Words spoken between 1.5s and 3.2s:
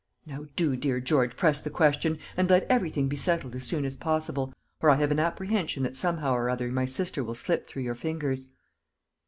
the question, and let everything be